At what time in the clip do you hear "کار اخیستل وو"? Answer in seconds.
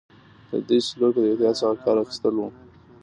1.83-2.47